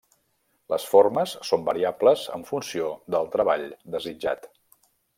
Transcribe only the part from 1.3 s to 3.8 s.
són variables en funció del treball